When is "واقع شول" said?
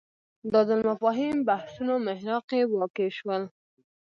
2.75-3.43